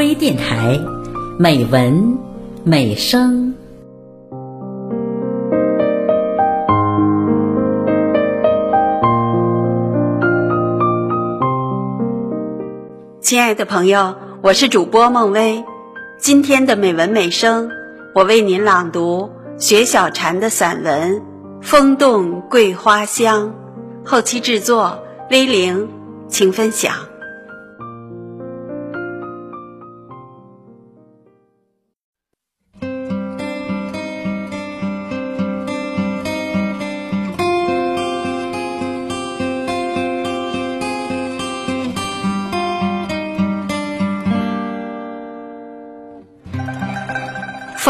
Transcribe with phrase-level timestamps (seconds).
[0.00, 0.80] 微电台，
[1.38, 2.18] 美文
[2.64, 3.54] 美声。
[13.20, 15.62] 亲爱的朋友，我是主播孟薇。
[16.18, 17.68] 今天的美文美声，
[18.14, 19.28] 我为您朗读
[19.58, 21.16] 雪小禅的散文
[21.60, 23.48] 《风动桂花香》。
[24.02, 24.98] 后期制作：
[25.30, 25.90] 微玲，
[26.26, 27.09] 请分享。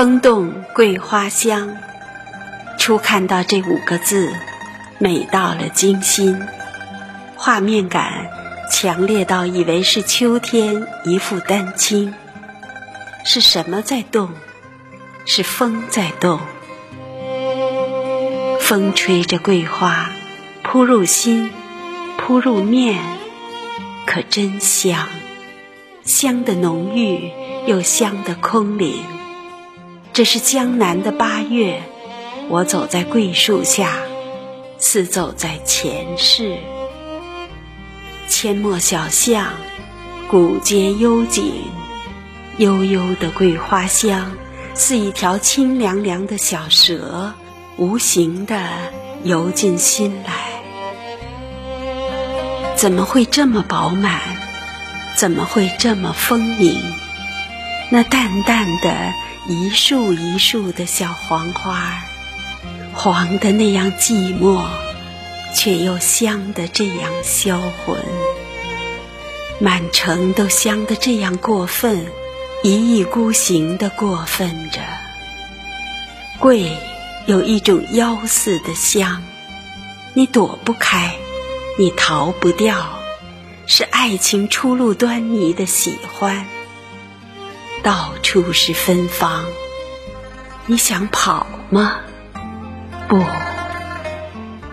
[0.01, 1.77] 风动桂花香，
[2.79, 4.33] 初看到这五个字，
[4.97, 6.41] 美到了惊心，
[7.37, 8.31] 画面感
[8.73, 12.15] 强烈到以为是秋天一副丹青。
[13.27, 14.31] 是什么在动？
[15.27, 16.41] 是风在动。
[18.59, 20.09] 风吹着桂花，
[20.63, 21.51] 扑入心，
[22.17, 22.99] 扑入面，
[24.07, 25.07] 可真香，
[26.05, 27.31] 香的浓郁
[27.67, 29.05] 又香的空灵。
[30.13, 31.83] 这是江南的八月，
[32.49, 33.93] 我走在桂树下，
[34.77, 36.59] 似走在前世。
[38.29, 39.53] 阡陌小巷，
[40.29, 41.63] 古街幽景，
[42.57, 44.33] 悠悠的桂花香，
[44.75, 47.33] 似一条清凉凉的小蛇，
[47.77, 48.61] 无形的
[49.23, 50.33] 游进心来。
[52.75, 54.21] 怎么会这么饱满？
[55.15, 56.77] 怎么会这么丰盈？
[57.91, 59.13] 那淡淡的。
[59.53, 62.05] 一树一树的小黄花，
[62.95, 64.65] 黄的那样寂寞，
[65.57, 68.01] 却又香的这样销魂。
[69.59, 72.07] 满城都香的这样过分，
[72.63, 74.79] 一意孤行的过分着。
[76.39, 76.71] 桂
[77.27, 79.21] 有一种妖似的香，
[80.15, 81.17] 你躲不开，
[81.77, 83.01] 你逃不掉，
[83.67, 86.47] 是爱情初露端倪的喜欢。
[87.83, 89.45] 到处是芬芳，
[90.67, 91.97] 你想跑吗？
[93.09, 93.25] 不，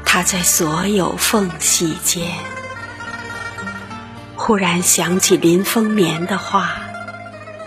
[0.05, 2.27] 它在所有缝隙间。
[4.35, 6.79] 忽然想起林风眠的话，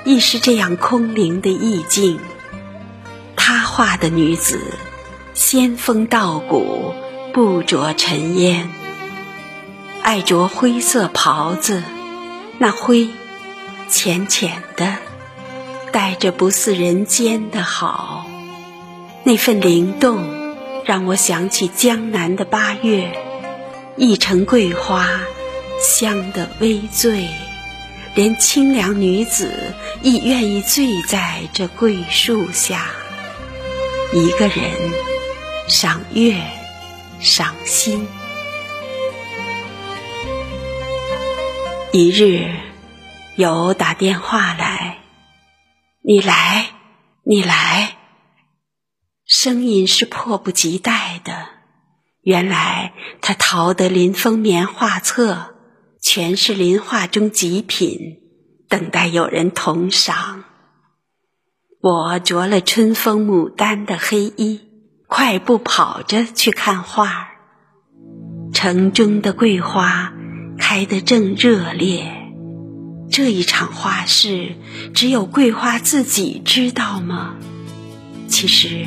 [0.05, 2.21] 亦是这样空灵的意境。
[3.37, 4.61] 他画的女子，
[5.35, 6.95] 仙风道骨，
[7.33, 8.71] 不着尘烟，
[10.03, 11.83] 爱着灰色袍子，
[12.59, 13.09] 那灰
[13.89, 14.97] 浅浅的。
[15.93, 18.27] 带着不似人间的好，
[19.25, 20.25] 那份灵动，
[20.85, 23.13] 让我想起江南的八月，
[23.97, 25.09] 一城桂花
[25.81, 27.27] 香的微醉，
[28.15, 29.53] 连清凉女子
[30.03, 32.87] 亦愿意醉在这桂树下，
[34.13, 34.71] 一个人
[35.67, 36.37] 赏月，
[37.19, 38.07] 赏心。
[41.93, 42.49] 一日，
[43.35, 44.70] 有打电话来。
[46.13, 46.73] 你来，
[47.23, 47.97] 你来，
[49.25, 51.47] 声音是迫不及待的。
[52.21, 55.55] 原来他淘得林风眠画册，
[56.03, 58.19] 全是林画中极品，
[58.69, 60.43] 等待有人同赏。
[61.81, 64.63] 我着了春风牡丹的黑衣，
[65.07, 67.29] 快步跑着去看画。
[68.53, 70.13] 城中的桂花
[70.59, 72.20] 开得正热烈。
[73.11, 74.53] 这一场花事，
[74.95, 77.35] 只有桂花自己知道吗？
[78.29, 78.87] 其实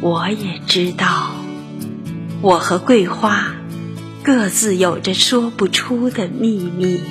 [0.00, 1.32] 我也知道，
[2.40, 3.54] 我和桂花
[4.22, 7.02] 各自有着说不出的秘密。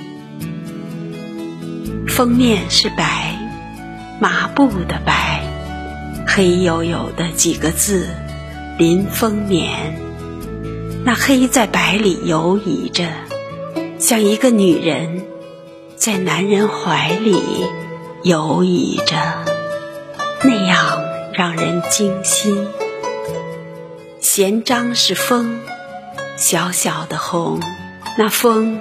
[2.07, 3.37] 封面是白，
[4.19, 5.43] 麻布的白，
[6.25, 8.07] 黑黝黝的几个字
[8.79, 10.01] “林风眠”。
[11.05, 13.07] 那黑在白里游移着，
[13.99, 15.23] 像一个女人。
[16.07, 17.65] 在男人怀里
[18.23, 19.43] 游移着，
[20.41, 21.01] 那样
[21.33, 22.65] 让人惊心。
[24.21, 25.59] 闲章是风，
[26.37, 27.59] 小小的红。
[28.17, 28.79] 那风，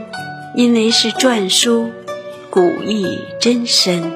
[0.54, 1.90] 因为是篆书，
[2.48, 4.12] 古意真深。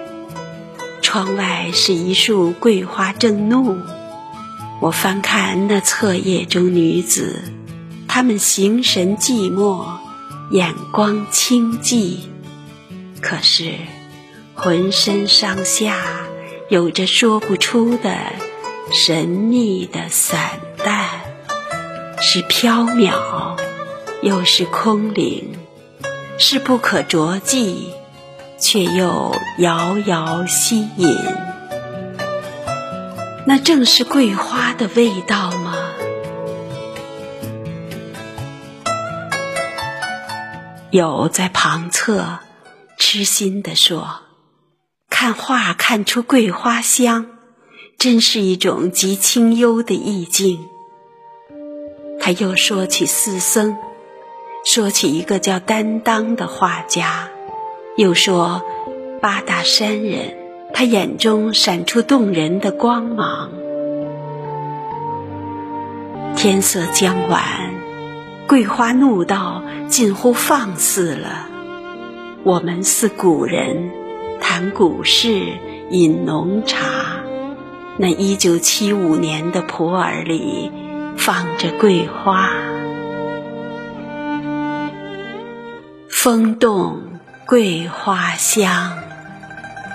[1.02, 3.76] 窗外是一束桂花正怒，
[4.80, 7.42] 我翻看那册页中女子，
[8.06, 9.84] 她们形神寂寞，
[10.52, 12.18] 眼光清寂。
[13.22, 13.74] 可是，
[14.54, 15.96] 浑身上下
[16.68, 18.16] 有着说不出的
[18.92, 21.08] 神秘的散淡，
[22.20, 23.56] 是飘渺，
[24.22, 25.52] 又是空灵，
[26.38, 27.92] 是不可着迹，
[28.58, 31.16] 却又遥遥吸引。
[33.46, 35.76] 那正是桂花的味道吗？
[40.90, 42.40] 有在旁侧
[43.00, 44.20] 痴心地说
[45.08, 47.26] ：“看画看出桂花香，
[47.98, 50.66] 真是一种极清幽的意境。”
[52.20, 53.78] 他又说起四僧，
[54.66, 57.30] 说起一个叫担当的画家，
[57.96, 58.62] 又说
[59.22, 60.36] 八大山人，
[60.74, 63.50] 他眼中闪出动人的光芒。
[66.36, 67.42] 天色将晚，
[68.46, 71.49] 桂花怒到近乎放肆了。
[72.42, 73.90] 我们似古人
[74.40, 75.40] 谈古事，
[75.90, 77.20] 饮浓茶。
[77.98, 80.70] 那一九七五年的普洱里。
[81.16, 82.48] 放着桂花，
[86.08, 86.98] 风动
[87.44, 88.98] 桂花香。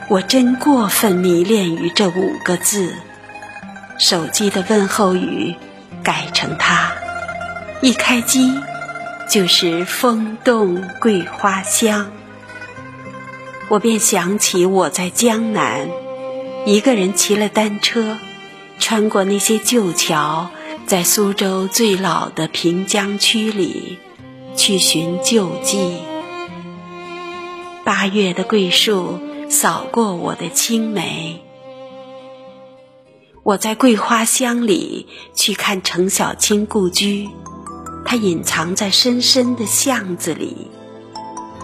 [0.08, 2.94] 我真过分迷恋于这五个字。
[3.98, 5.56] 手机的问候语
[6.04, 6.92] 改成它，
[7.82, 8.54] 一开机
[9.28, 12.06] 就是风动桂花香。
[13.70, 15.90] 我便想起我在江南，
[16.66, 18.18] 一个人骑了单车，
[18.80, 20.50] 穿过那些旧桥。
[20.86, 23.98] 在苏州最老的平江区里，
[24.56, 25.98] 去寻旧迹。
[27.84, 29.20] 八月的桂树
[29.50, 31.42] 扫过我的青梅，
[33.42, 37.28] 我在桂花香里去看程小青故居，
[38.06, 40.70] 它隐藏在深深的巷子里，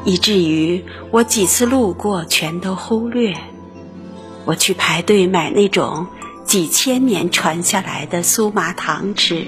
[0.05, 3.35] 以至于我几次路过全都忽略。
[4.45, 6.07] 我去排队买那种。
[6.43, 9.45] 几千年传下来的酥麻糖吃，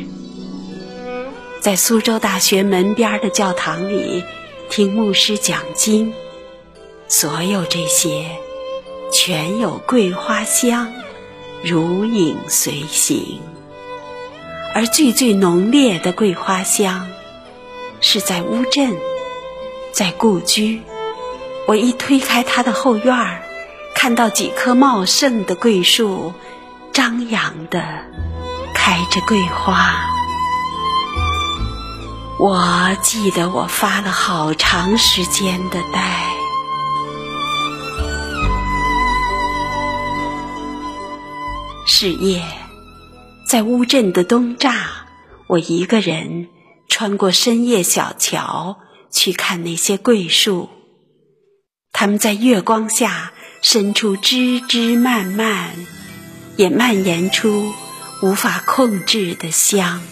[1.59, 4.23] 在苏州大学门边的教堂里
[4.69, 6.13] 听牧师讲经，
[7.09, 8.25] 所有这些
[9.11, 10.93] 全有桂花香
[11.61, 13.41] 如影随形。
[14.73, 17.05] 而最最浓烈的桂花香
[17.99, 18.95] 是在乌镇，
[19.93, 20.81] 在故居。
[21.67, 23.43] 我一推开他的后院儿，
[23.95, 26.33] 看到几棵茂盛的桂树。
[26.91, 27.81] 张扬的
[28.75, 29.95] 开着桂花，
[32.37, 36.23] 我记得我发了好长时间的呆。
[41.87, 42.43] 是夜，
[43.49, 44.75] 在乌镇的东栅，
[45.47, 46.49] 我一个人
[46.87, 48.77] 穿过深夜小桥，
[49.13, 50.67] 去看那些桂树。
[51.93, 53.31] 它们在月光下
[53.61, 55.73] 伸出枝枝蔓蔓。
[56.55, 57.73] 也蔓延出
[58.21, 60.03] 无法控制的香，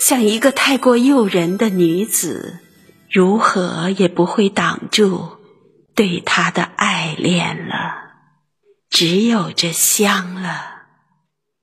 [0.00, 2.60] 像一个太过诱人的女子，
[3.10, 5.30] 如何也不会挡住
[5.96, 7.74] 对他的爱恋了。
[8.88, 10.76] 只有这香了。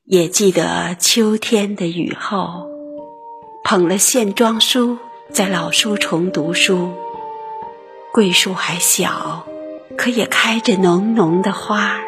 [0.04, 2.68] 也记得秋天的雨后，
[3.64, 5.00] 捧了线装书
[5.36, 6.94] 在老书虫读书，
[8.14, 9.46] 桂树还小，
[9.98, 12.00] 可也开着浓浓的花儿。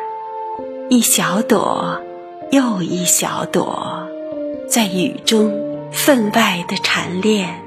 [0.89, 2.01] 一小朵
[2.51, 4.07] 又一小朵，
[4.69, 5.51] 在雨中
[5.91, 7.61] 分外的缠恋。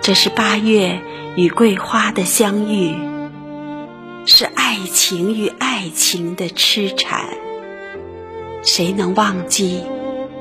[0.00, 1.00] 这是八月
[1.34, 2.94] 与桂花的相遇，
[4.26, 7.24] 是爱情与爱情的痴缠。
[8.62, 9.82] 谁能忘记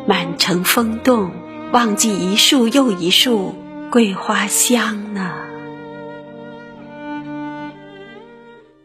[0.06, 1.32] 满城风动，
[1.72, 3.56] 忘记一树又一树
[3.92, 5.32] 桂花香呢？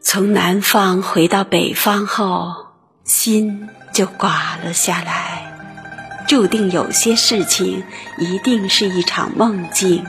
[0.00, 2.73] 从南方回到北方后。
[3.04, 5.52] 心就寡了下来，
[6.28, 7.82] 注定有些事情
[8.16, 10.06] 一定是一场梦境，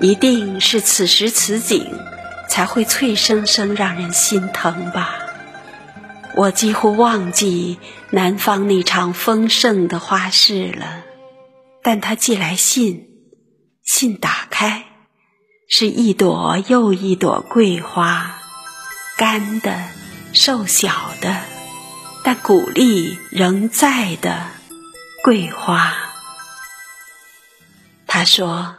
[0.00, 1.98] 一定是此时此景
[2.46, 5.14] 才会脆生生让人心疼吧。
[6.36, 7.78] 我几乎忘记
[8.10, 11.02] 南方那场丰盛的花市了，
[11.82, 13.09] 但他寄来信，
[13.92, 14.84] 信打开，
[15.68, 18.36] 是一朵又一朵桂花，
[19.18, 19.82] 干的，
[20.32, 21.38] 瘦小的。
[22.22, 24.46] 但鼓励仍在的
[25.24, 25.92] 桂花。
[28.06, 28.76] 他说：“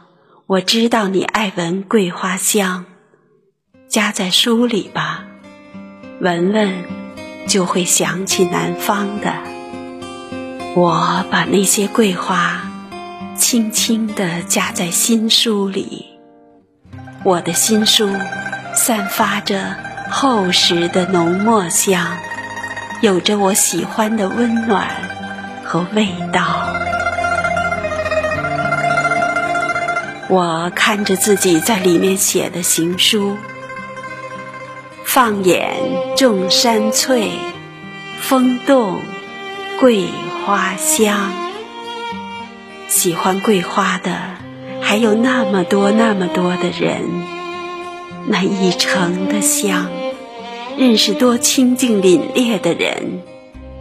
[0.48, 2.86] 我知道你爱闻桂花香，
[3.90, 5.24] 夹在书里吧，
[6.22, 6.84] 闻闻
[7.46, 9.34] 就会想起南方的。”
[10.74, 12.71] 我把那些桂花
[13.42, 16.06] 轻轻地夹在新书里，
[17.24, 18.08] 我的新书
[18.72, 19.74] 散发着
[20.08, 22.16] 厚实的浓墨香。
[23.00, 24.86] 有着我喜欢的温暖
[25.64, 26.68] 和味道。
[30.28, 33.36] 我看着自己在里面写的行书，
[35.04, 35.74] 放眼
[36.16, 37.28] 众山翠，
[38.20, 39.00] 风动
[39.80, 40.06] 桂
[40.46, 41.41] 花香。
[42.92, 44.12] 喜欢桂花的
[44.82, 47.00] 还有那么多那么多的人，
[48.28, 49.90] 那一城的香，
[50.76, 53.22] 认识多清静凛冽的人，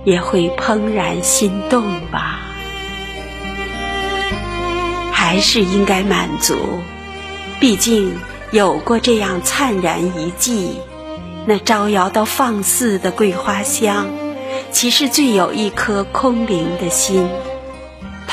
[0.06, 2.39] 也会怦然心动吧。
[5.12, 6.56] 还是应该满足，
[7.60, 8.13] 毕竟
[8.51, 10.80] 有过这样灿然一季。
[11.46, 14.08] 那招摇到放肆的桂花香，
[14.72, 17.27] 其实最有一颗空灵的心。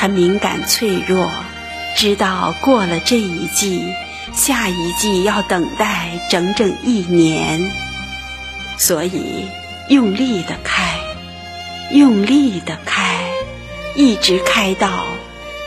[0.01, 1.29] 它敏感脆弱，
[1.97, 3.93] 知道过了这一季，
[4.33, 7.59] 下一季要等待整整一年，
[8.77, 9.49] 所以
[9.89, 10.97] 用力的开，
[11.91, 13.29] 用力的开，
[13.93, 14.89] 一直开到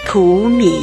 [0.07, 0.81] 荼蘼。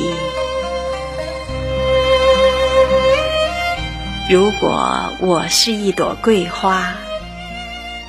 [4.29, 6.93] 如果我是一朵桂花，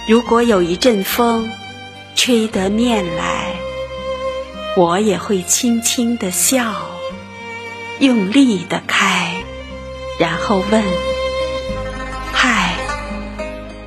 [0.06, 1.50] 如果有一阵风
[2.14, 3.54] 吹得面来，
[4.76, 6.74] 我也会轻轻的笑，
[7.98, 9.34] 用力的开，
[10.18, 10.84] 然后问：
[12.32, 12.76] 嗨，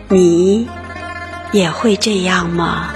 [0.10, 0.68] 你
[1.54, 2.90] 也会这样吗？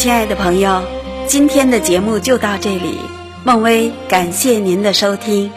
[0.00, 0.82] 亲爱的朋友，
[1.26, 2.96] 今天的节目就到这里。
[3.44, 5.52] 孟薇，感谢您的收听。